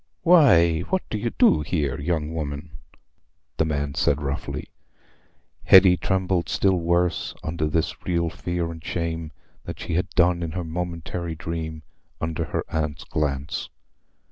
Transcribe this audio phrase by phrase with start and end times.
[0.23, 2.71] "Why, what do you do here, young woman?"
[3.57, 4.67] the man said roughly.
[5.65, 9.31] Hetty trembled still worse under this real fear and shame
[9.63, 11.83] than she had done in her momentary dream
[12.19, 13.69] under her aunt's glance.